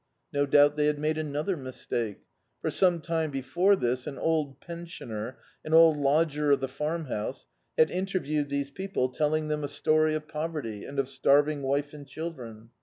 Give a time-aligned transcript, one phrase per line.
[0.33, 2.21] No doubt they had made another mistake.
[2.59, 7.45] For, some time before this, an old pensioner, an old lodger of the Farmhouse,
[7.77, 11.93] had interviewed these peo ple, telling them a story of poverty, and of starving wife
[11.93, 12.71] and children.